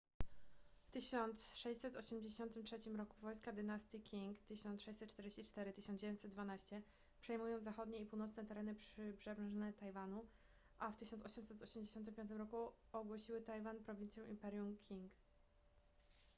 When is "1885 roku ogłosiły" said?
10.97-13.41